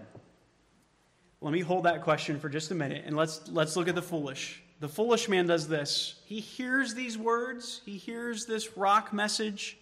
[1.40, 4.02] Let me hold that question for just a minute and let's, let's look at the
[4.02, 4.64] foolish.
[4.80, 6.16] The foolish man does this.
[6.26, 9.78] He hears these words, he hears this rock message,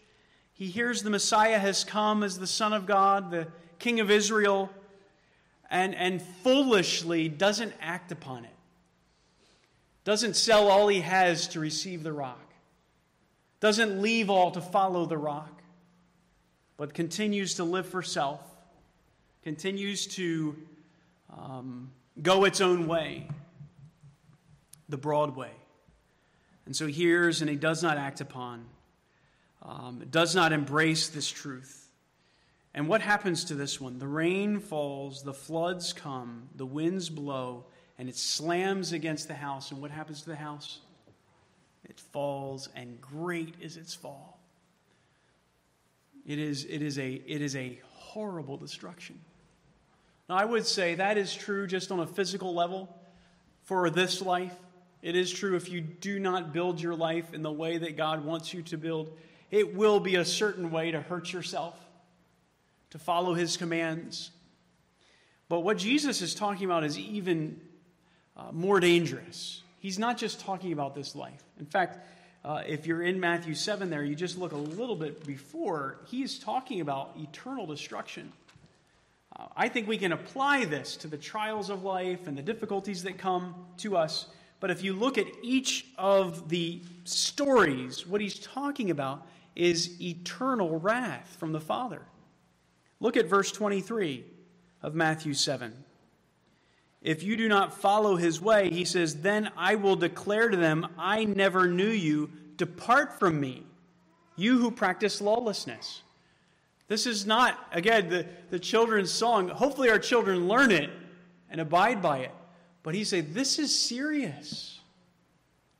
[0.51, 3.47] he hears the Messiah has come as the Son of God, the
[3.79, 4.69] King of Israel,
[5.69, 8.55] and, and foolishly doesn't act upon it.
[10.03, 12.53] Doesn't sell all he has to receive the rock.
[13.59, 15.61] Doesn't leave all to follow the rock,
[16.77, 18.41] but continues to live for self,
[19.43, 20.55] continues to
[21.35, 21.89] um,
[22.21, 23.27] go its own way,
[24.87, 25.51] the broad way.
[26.65, 28.65] And so he hears and he does not act upon,
[29.63, 31.84] um, does not embrace this truth.
[32.75, 33.99] And what happens to this one?
[33.99, 37.63] The rain falls, the floods come, the winds blow,
[37.97, 39.71] and it slams against the house.
[39.71, 40.79] And what happens to the house?
[41.85, 44.39] It falls, and great is its fall.
[46.27, 49.21] It is, it is, a, it is a horrible destruction.
[50.27, 52.93] Now, I would say that is true just on a physical level
[53.63, 54.55] for this life.
[55.01, 58.25] It is true if you do not build your life in the way that God
[58.25, 59.15] wants you to build,
[59.49, 61.79] it will be a certain way to hurt yourself,
[62.95, 64.31] to follow His commands.
[65.49, 67.59] But what Jesus is talking about is even
[68.37, 69.63] uh, more dangerous.
[69.79, 71.43] He's not just talking about this life.
[71.59, 71.99] In fact,
[72.45, 76.23] uh, if you're in Matthew 7 there, you just look a little bit before, he
[76.23, 78.31] is talking about eternal destruction.
[79.35, 83.03] Uh, I think we can apply this to the trials of life and the difficulties
[83.03, 84.27] that come to us.
[84.61, 90.79] But if you look at each of the stories, what he's talking about is eternal
[90.79, 92.01] wrath from the Father.
[92.99, 94.23] Look at verse 23
[94.81, 95.73] of Matthew 7.
[97.01, 100.87] If you do not follow his way, he says, then I will declare to them,
[100.97, 102.31] I never knew you.
[102.57, 103.63] Depart from me,
[104.35, 106.01] you who practice lawlessness.
[106.87, 109.49] This is not, again, the, the children's song.
[109.49, 110.89] Hopefully, our children learn it
[111.49, 112.31] and abide by it.
[112.83, 114.79] But he said, This is serious.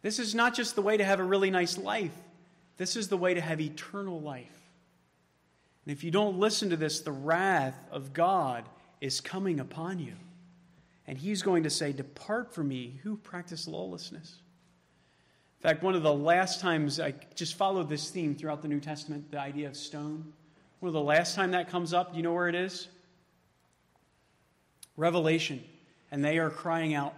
[0.02, 2.14] This is not just the way to have a really nice life,
[2.78, 4.65] this is the way to have eternal life.
[5.86, 8.68] And if you don't listen to this, the wrath of God
[9.02, 10.14] is coming upon you.
[11.08, 14.38] And he's going to say, Depart from me, who practice lawlessness.
[15.60, 18.80] In fact, one of the last times I just followed this theme throughout the New
[18.80, 20.34] Testament, the idea of stone.
[20.80, 22.88] One of the last time that comes up, do you know where it is?
[24.98, 25.64] Revelation.
[26.12, 27.14] And they are crying out,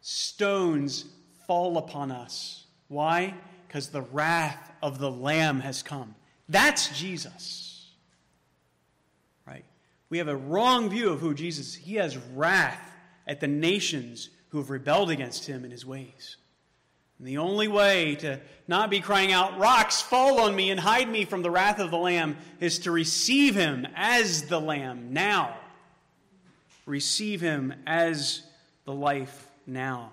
[0.00, 1.04] Stones
[1.46, 2.64] fall upon us.
[2.88, 3.34] Why?
[3.66, 6.14] Because the wrath of the Lamb has come.
[6.48, 7.77] That's Jesus.
[10.10, 11.74] We have a wrong view of who Jesus is.
[11.74, 12.94] He has wrath
[13.26, 16.36] at the nations who have rebelled against him in his ways.
[17.18, 21.08] And the only way to not be crying out, Rocks, fall on me and hide
[21.08, 25.56] me from the wrath of the Lamb, is to receive him as the Lamb now.
[26.86, 28.42] Receive him as
[28.84, 30.12] the life now.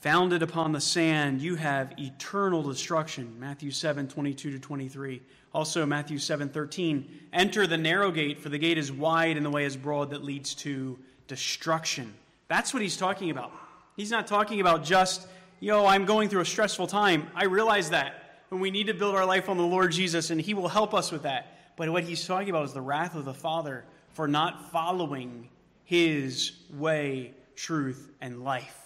[0.00, 3.34] Founded upon the sand, you have eternal destruction.
[3.40, 5.20] Matthew 7 22 to 23.
[5.54, 7.20] Also, Matthew 7 13.
[7.32, 10.24] Enter the narrow gate, for the gate is wide and the way is broad that
[10.24, 12.14] leads to destruction.
[12.48, 13.52] That's what he's talking about.
[13.96, 15.26] He's not talking about just,
[15.60, 17.28] yo, I'm going through a stressful time.
[17.34, 18.42] I realize that.
[18.50, 20.94] And we need to build our life on the Lord Jesus, and He will help
[20.94, 21.74] us with that.
[21.76, 23.84] But what He's talking about is the wrath of the Father
[24.14, 25.48] for not following
[25.84, 28.80] His way, truth, and life,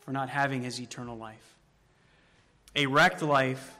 [0.00, 1.56] for not having His eternal life.
[2.74, 3.77] A wrecked life,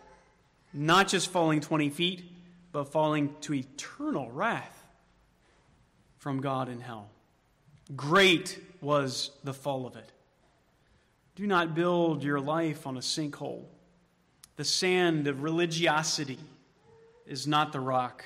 [0.72, 2.24] not just falling 20 feet,
[2.72, 4.84] but falling to eternal wrath
[6.18, 7.08] from God in hell.
[7.96, 10.12] Great was the fall of it.
[11.36, 13.64] Do not build your life on a sinkhole.
[14.56, 16.38] The sand of religiosity
[17.26, 18.24] is not the rock,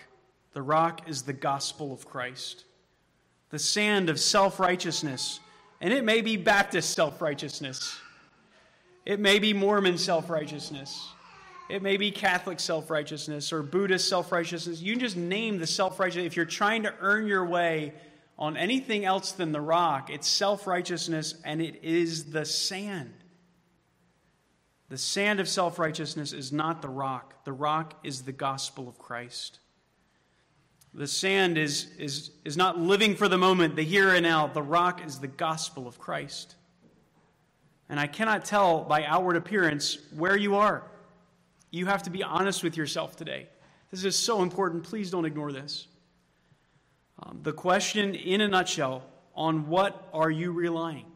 [0.54, 2.64] the rock is the gospel of Christ.
[3.50, 5.40] The sand of self righteousness,
[5.80, 7.98] and it may be Baptist self righteousness,
[9.04, 11.08] it may be Mormon self righteousness.
[11.72, 14.82] It may be Catholic self righteousness or Buddhist self righteousness.
[14.82, 16.26] You can just name the self righteousness.
[16.26, 17.94] If you're trying to earn your way
[18.38, 20.10] on anything else than the rock.
[20.10, 23.14] It's self righteousness and it is the sand.
[24.90, 28.98] The sand of self righteousness is not the rock, the rock is the gospel of
[28.98, 29.60] Christ.
[30.92, 34.46] The sand is, is, is not living for the moment, the here and now.
[34.46, 36.54] The rock is the gospel of Christ.
[37.88, 40.82] And I cannot tell by outward appearance where you are.
[41.72, 43.48] You have to be honest with yourself today.
[43.90, 44.84] This is so important.
[44.84, 45.88] Please don't ignore this.
[47.22, 49.02] Um, the question, in a nutshell,
[49.34, 51.06] on what are you relying?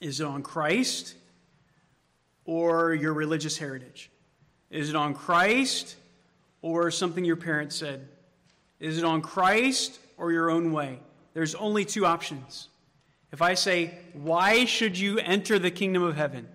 [0.00, 1.14] Is it on Christ
[2.46, 4.10] or your religious heritage?
[4.70, 5.96] Is it on Christ
[6.62, 8.08] or something your parents said?
[8.80, 10.98] Is it on Christ or your own way?
[11.34, 12.68] There's only two options.
[13.32, 16.48] If I say, Why should you enter the kingdom of heaven?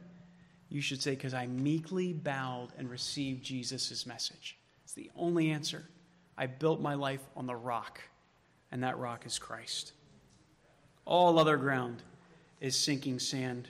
[0.70, 4.58] You should say, Because I meekly bowed and received Jesus' message.
[4.84, 5.86] It's the only answer.
[6.38, 8.02] I built my life on the rock,
[8.72, 9.94] and that rock is Christ.
[11.06, 12.02] All other ground
[12.62, 13.68] is sinking sand.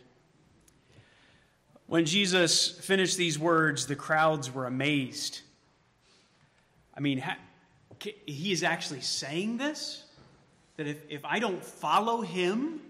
[1.87, 5.41] When Jesus finished these words, the crowds were amazed.
[6.95, 7.23] I mean,
[7.99, 10.03] he is actually saying this?
[10.77, 12.81] That if, if I don't follow him,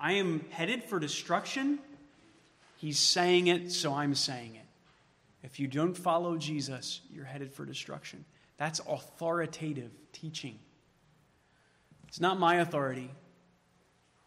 [0.00, 1.78] I am headed for destruction?
[2.82, 4.66] He's saying it, so I'm saying it.
[5.44, 8.24] If you don't follow Jesus, you're headed for destruction.
[8.56, 10.58] That's authoritative teaching.
[12.08, 13.08] It's not my authority,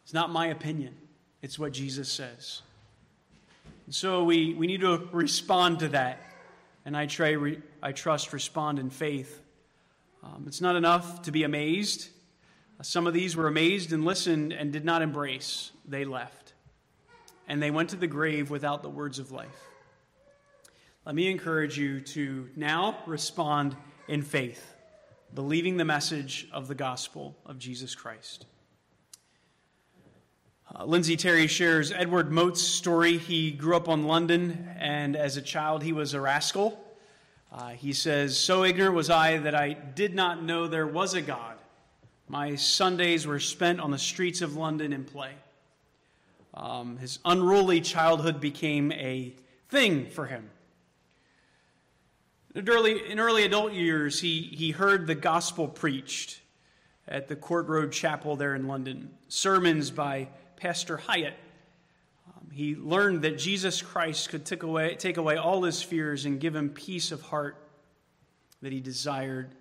[0.06, 0.96] it's not my opinion,
[1.42, 2.62] it's what Jesus says.
[3.88, 6.22] And so we, we need to respond to that.
[6.86, 9.42] And I, try, I trust respond in faith.
[10.24, 12.08] Um, it's not enough to be amazed.
[12.82, 15.72] Some of these were amazed and listened and did not embrace.
[15.86, 16.45] They left.
[17.48, 19.70] And they went to the grave without the words of life.
[21.06, 23.76] Let me encourage you to now respond
[24.08, 24.76] in faith,
[25.34, 28.46] believing the message of the gospel of Jesus Christ.
[30.74, 33.20] Uh, Lindsay Terry shares Edward Mote's story.
[33.20, 36.84] He grew up on London, and as a child, he was a rascal.
[37.52, 41.22] Uh, he says, So ignorant was I that I did not know there was a
[41.22, 41.56] God.
[42.28, 45.34] My Sundays were spent on the streets of London in play.
[46.56, 49.36] Um, his unruly childhood became a
[49.68, 50.50] thing for him.
[52.56, 56.40] In early, in early adult years, he, he heard the gospel preached
[57.08, 61.36] at the Court Road Chapel there in London, sermons by Pastor Hyatt.
[62.28, 66.40] Um, he learned that Jesus Christ could take away, take away all his fears and
[66.40, 67.58] give him peace of heart
[68.62, 69.54] that he desired.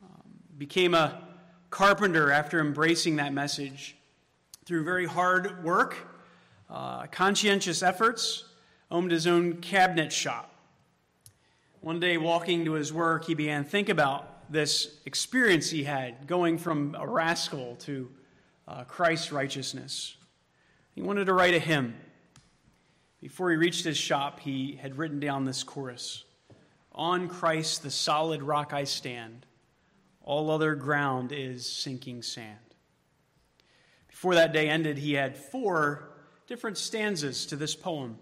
[0.00, 0.22] Um,
[0.56, 1.20] became a
[1.70, 3.95] carpenter after embracing that message.
[4.66, 5.96] Through very hard work,
[6.68, 8.44] uh, conscientious efforts,
[8.90, 10.52] owned his own cabinet shop.
[11.80, 16.26] One day, walking to his work, he began to think about this experience he had
[16.26, 18.10] going from a rascal to
[18.66, 20.16] uh, Christ's righteousness.
[20.96, 21.94] He wanted to write a hymn.
[23.20, 26.24] Before he reached his shop, he had written down this chorus
[26.92, 29.46] On Christ, the solid rock I stand,
[30.22, 32.65] all other ground is sinking sand.
[34.16, 36.08] Before that day ended, he had four
[36.46, 38.16] different stanzas to this poem.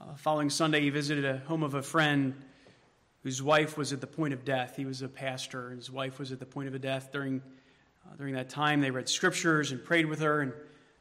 [0.00, 2.34] Uh, following Sunday, he visited a home of a friend
[3.22, 4.74] whose wife was at the point of death.
[4.74, 7.10] He was a pastor, and his wife was at the point of a death.
[7.12, 7.42] During,
[8.06, 10.54] uh, during that time, they read scriptures and prayed with her, and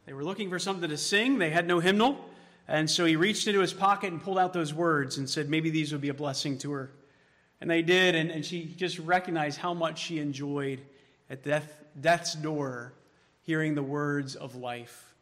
[0.05, 1.37] they were looking for something to sing.
[1.37, 2.25] They had no hymnal.
[2.67, 5.69] And so he reached into his pocket and pulled out those words and said, maybe
[5.69, 6.91] these would be a blessing to her.
[7.61, 10.81] And they did, and, and she just recognized how much she enjoyed
[11.29, 12.91] at death, death's door
[13.45, 15.13] hearing the words of life.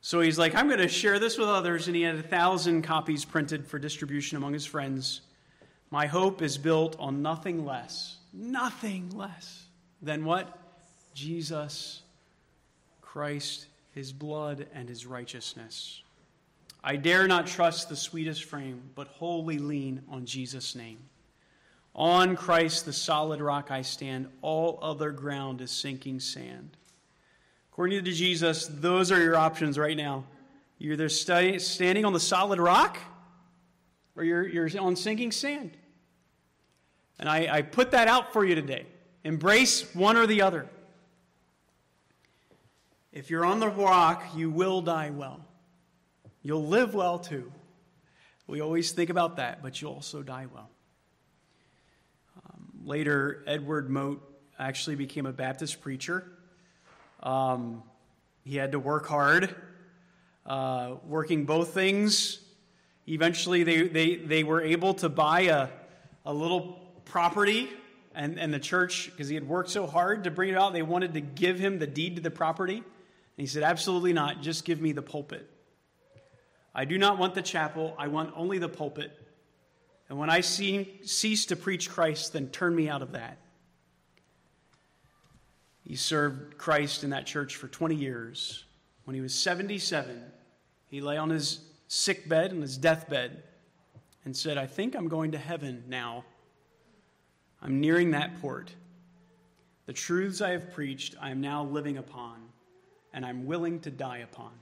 [0.00, 2.82] So he's like, I'm going to share this with others, and he had a thousand
[2.82, 5.22] copies printed for distribution among his friends.
[5.90, 9.64] My hope is built on nothing less, nothing less
[10.00, 10.56] than what?
[11.14, 12.02] Jesus
[13.00, 13.66] Christ
[13.96, 16.02] his blood, and his righteousness.
[16.84, 20.98] I dare not trust the sweetest frame, but wholly lean on Jesus' name.
[21.96, 24.28] On Christ, the solid rock, I stand.
[24.42, 26.76] All other ground is sinking sand.
[27.72, 30.24] According to Jesus, those are your options right now.
[30.78, 32.98] You're either standing on the solid rock
[34.14, 35.74] or you're, you're on sinking sand.
[37.18, 38.84] And I, I put that out for you today.
[39.24, 40.66] Embrace one or the other.
[43.10, 45.40] If you're on the rock, you will die well.
[46.42, 47.50] You'll live well too.
[48.46, 50.68] We always think about that, but you'll also die well.
[52.86, 54.22] Later, Edward Mote
[54.60, 56.24] actually became a Baptist preacher.
[57.20, 57.82] Um,
[58.44, 59.52] he had to work hard,
[60.46, 62.38] uh, working both things.
[63.08, 65.68] Eventually, they, they, they were able to buy a,
[66.24, 67.68] a little property,
[68.14, 70.82] and, and the church, because he had worked so hard to bring it out, they
[70.82, 72.76] wanted to give him the deed to the property.
[72.76, 72.84] And
[73.36, 74.42] he said, Absolutely not.
[74.42, 75.50] Just give me the pulpit.
[76.72, 77.96] I do not want the chapel.
[77.98, 79.25] I want only the pulpit.
[80.08, 83.38] And when I see, cease to preach Christ, then turn me out of that.
[85.82, 88.64] He served Christ in that church for 20 years.
[89.04, 90.20] When he was 77,
[90.88, 93.42] he lay on his sick bed, on his deathbed,
[94.24, 96.24] and said, I think I'm going to heaven now.
[97.62, 98.74] I'm nearing that port.
[99.86, 102.46] The truths I have preached, I am now living upon
[103.16, 104.52] and I'm willing to die upon.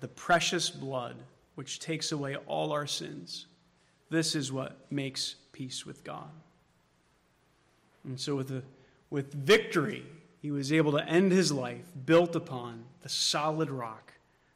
[0.00, 1.16] The precious blood
[1.54, 3.46] which takes away all our sins.
[4.10, 6.30] This is what makes peace with God.
[8.04, 8.62] And so, with, the,
[9.10, 10.04] with victory,
[10.40, 14.12] he was able to end his life built upon the solid rock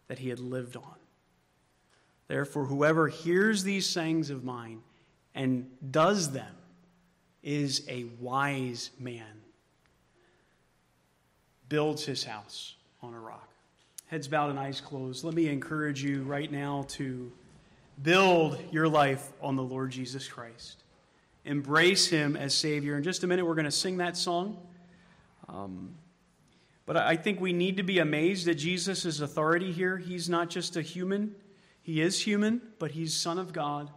[0.09, 0.95] that he had lived on.
[2.29, 4.83] Therefore, whoever hears these sayings of mine
[5.35, 6.55] and does them
[7.43, 9.41] is a wise man
[11.69, 13.49] builds his house on a rock.
[14.07, 15.25] Heads bowed and eyes closed.
[15.25, 17.33] Let me encourage you right now to
[18.03, 20.83] build your life on the Lord Jesus Christ.
[21.45, 22.97] Embrace him as Savior.
[22.97, 24.59] In just a minute, we're going to sing that song.
[25.49, 25.95] Um,
[26.87, 29.97] but I think we need to be amazed at Jesus' authority here.
[29.97, 31.35] He's not just a human,
[31.83, 33.91] he is human, but he's Son of God.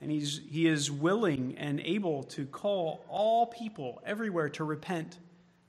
[0.00, 5.18] And he's, he is willing and able to call all people everywhere to repent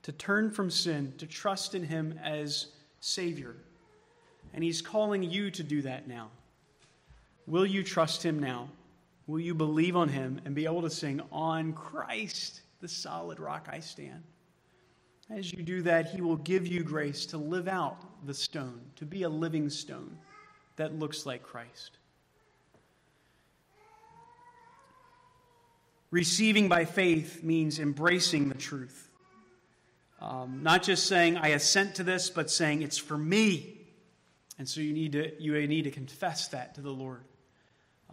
[0.08, 2.68] to turn from sin, to trust in Him as
[3.00, 3.54] Savior.
[4.54, 6.30] And He's calling you to do that now.
[7.48, 8.68] Will you trust Him now?
[9.26, 13.68] Will you believe on Him and be able to sing, On Christ, the solid rock
[13.72, 14.22] I stand?
[15.30, 17.96] As you do that, He will give you grace to live out
[18.26, 20.18] the stone, to be a living stone
[20.76, 21.98] that looks like Christ.
[26.10, 29.10] Receiving by faith means embracing the truth.
[30.20, 33.86] Um, not just saying, I assent to this, but saying, it's for me.
[34.58, 37.24] And so you need to, you need to confess that to the Lord.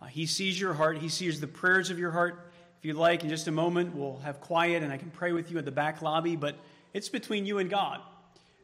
[0.02, 2.52] Uh, he sees your heart, He sees the prayers of your heart.
[2.80, 5.52] If you'd like, in just a moment, we'll have quiet and I can pray with
[5.52, 6.56] you at the back lobby, but
[6.94, 8.02] it's between you and God.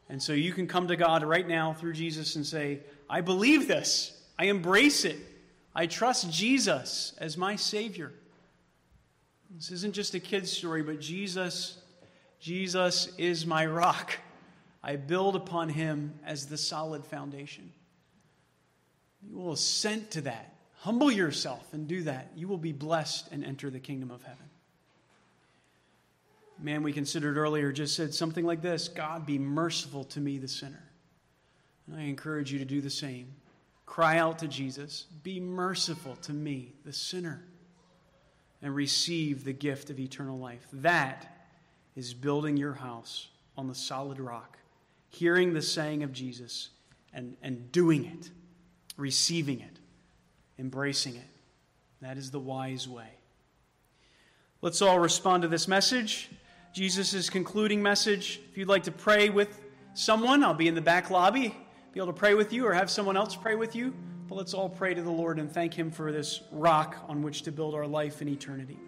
[0.08, 3.66] And so you can come to God right now through Jesus and say, I believe
[3.66, 4.20] this.
[4.38, 5.16] I embrace it.
[5.74, 8.12] I trust Jesus as my Savior.
[9.50, 11.78] This isn't just a kid's story, but Jesus
[12.42, 14.18] Jesus is my rock.
[14.82, 17.72] I build upon him as the solid foundation.
[19.22, 20.51] You will assent to that.
[20.82, 22.32] Humble yourself and do that.
[22.34, 24.50] You will be blessed and enter the kingdom of heaven.
[26.58, 30.48] man we considered earlier just said something like this God, be merciful to me, the
[30.48, 30.82] sinner.
[31.86, 33.28] And I encourage you to do the same.
[33.86, 37.44] Cry out to Jesus, Be merciful to me, the sinner,
[38.60, 40.66] and receive the gift of eternal life.
[40.72, 41.46] That
[41.94, 44.58] is building your house on the solid rock,
[45.10, 46.70] hearing the saying of Jesus
[47.12, 48.30] and, and doing it,
[48.96, 49.78] receiving it,
[50.58, 51.28] embracing it.
[52.00, 53.08] That is the wise way.
[54.60, 56.30] Let's all respond to this message.
[56.72, 58.40] Jesus' concluding message.
[58.50, 59.60] If you'd like to pray with
[59.94, 61.54] someone, I'll be in the back lobby
[61.92, 63.94] be able to pray with you or have someone else pray with you.
[64.28, 67.42] But let's all pray to the Lord and thank Him for this rock on which
[67.42, 68.78] to build our life in eternity.